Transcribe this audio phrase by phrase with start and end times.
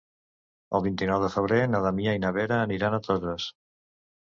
[0.79, 3.49] El vint-i-nou de febrer na Damià i na Vera aniran a Toses.